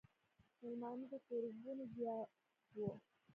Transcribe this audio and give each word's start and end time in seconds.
مېلمانۀ 0.59 1.05
د 1.11 1.13
کوربنو 1.27 1.83
زيات 1.95 2.29
وو 2.77 2.87
ـ 2.97 2.99